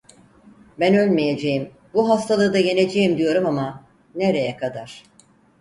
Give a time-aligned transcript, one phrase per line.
[0.79, 3.83] Ben ölmeyeceğim, bu hastalığı da yeneceğim diyorum ama,
[4.15, 5.03] nereye kadar.